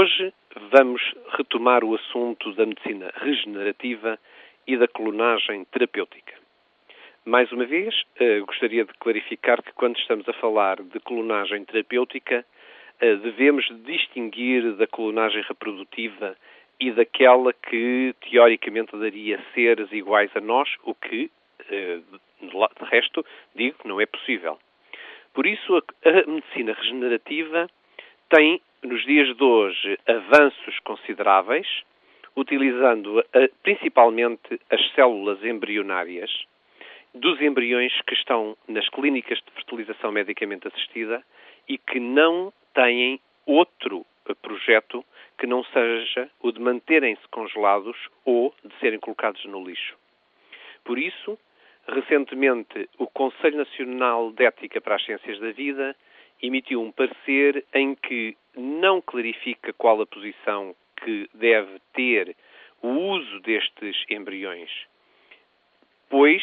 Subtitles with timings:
[0.00, 0.32] Hoje
[0.72, 1.02] vamos
[1.36, 4.18] retomar o assunto da medicina regenerativa
[4.66, 6.32] e da clonagem terapêutica.
[7.26, 12.46] Mais uma vez, eh, gostaria de clarificar que quando estamos a falar de clonagem terapêutica,
[12.98, 16.34] eh, devemos distinguir da clonagem reprodutiva
[16.80, 21.30] e daquela que teoricamente daria seres iguais a nós, o que,
[21.68, 21.98] eh,
[22.40, 23.22] de resto,
[23.54, 24.58] digo que não é possível.
[25.34, 27.68] Por isso, a medicina regenerativa
[28.30, 31.66] tem, nos dias de hoje, avanços consideráveis,
[32.36, 33.22] utilizando
[33.62, 36.30] principalmente as células embrionárias
[37.12, 41.22] dos embriões que estão nas clínicas de fertilização medicamente assistida
[41.68, 44.06] e que não têm outro
[44.40, 45.04] projeto
[45.36, 49.96] que não seja o de manterem-se congelados ou de serem colocados no lixo.
[50.84, 51.36] Por isso,
[51.88, 55.96] recentemente, o Conselho Nacional de Ética para as Ciências da Vida
[56.42, 62.36] emitiu um parecer em que não clarifica qual a posição que deve ter
[62.82, 64.70] o uso destes embriões,
[66.08, 66.42] pois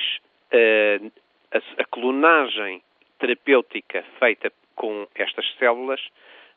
[0.53, 1.11] uh,
[1.51, 2.81] a, a clonagem
[3.19, 6.01] terapêutica feita com estas células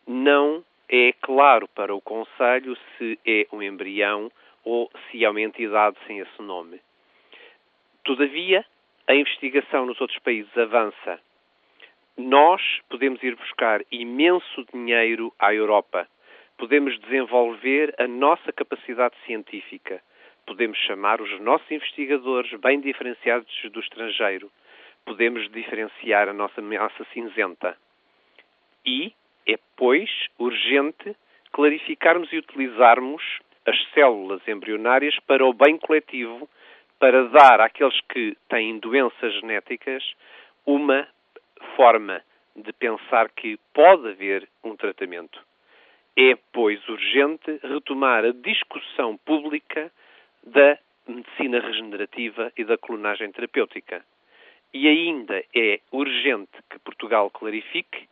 [0.06, 4.30] não é claro para o Conselho se é um embrião
[4.64, 6.80] ou se é uma entidade sem esse nome.
[8.04, 8.64] Todavia,
[9.06, 11.20] a investigação nos outros países avança
[12.16, 16.06] nós podemos ir buscar imenso dinheiro à Europa,
[16.58, 20.02] podemos desenvolver a nossa capacidade científica,
[20.46, 24.50] podemos chamar os nossos investigadores bem diferenciados do estrangeiro,
[25.04, 27.76] podemos diferenciar a nossa massa cinzenta.
[28.84, 29.12] E
[29.46, 31.16] é, pois, urgente
[31.52, 33.22] clarificarmos e utilizarmos
[33.66, 36.48] as células embrionárias para o bem coletivo,
[36.98, 40.02] para dar àqueles que têm doenças genéticas
[40.66, 41.08] uma
[41.76, 42.22] forma
[42.56, 45.40] de pensar que pode haver um tratamento.
[46.16, 49.90] É, pois, urgente retomar a discussão pública
[50.44, 54.04] da medicina regenerativa e da clonagem terapêutica.
[54.72, 58.08] E ainda é urgente que Portugal clarifique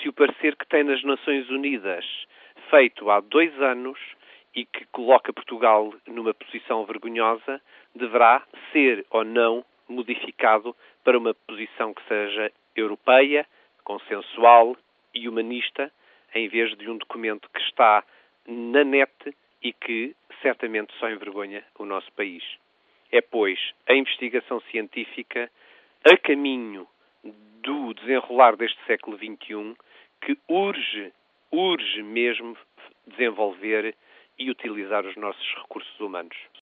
[0.00, 2.04] se o parecer que tem nas Nações Unidas,
[2.70, 3.98] feito há dois anos
[4.54, 7.60] e que coloca Portugal numa posição vergonhosa,
[7.94, 8.42] deverá
[8.72, 13.46] ser ou não modificado para uma posição que seja europeia,
[13.82, 14.76] consensual
[15.14, 15.92] e humanista,
[16.34, 18.02] em vez de um documento que está
[18.46, 19.12] na net
[19.62, 22.42] e que certamente só envergonha o nosso país.
[23.12, 25.50] É, pois, a investigação científica
[26.04, 26.86] a caminho
[27.62, 29.74] do desenrolar deste século XXI
[30.20, 31.12] que urge,
[31.50, 32.56] urge mesmo
[33.06, 33.94] desenvolver
[34.38, 36.36] e utilizar os nossos recursos humanos.